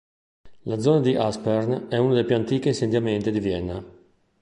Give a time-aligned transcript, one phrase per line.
[0.63, 3.83] La zona di Aspern è uno dei più antichi insediamenti di Vienna.